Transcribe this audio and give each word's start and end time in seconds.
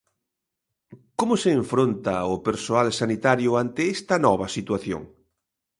Como 1.19 1.35
se 1.41 1.49
enfronta 1.59 2.15
o 2.33 2.35
persoal 2.47 2.87
sanitario 2.99 3.51
ante 3.63 3.81
esta 3.95 4.15
nova 4.27 4.47
situación? 4.57 5.01